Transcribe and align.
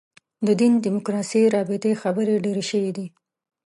د 0.47 0.47
دین 0.59 0.73
دیموکراسي 0.85 1.41
رابطې 1.55 1.91
خبرې 2.01 2.35
ډېرې 2.45 2.63
شوې 2.71 2.91
دي. 2.97 3.07